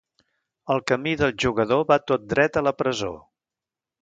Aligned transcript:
El 0.75 0.79
camí 0.91 1.13
del 1.19 1.33
jugador 1.43 1.85
va 1.93 1.99
tot 2.13 2.27
dret 2.35 2.59
a 2.63 2.65
la 2.71 2.75
presó. 2.81 3.13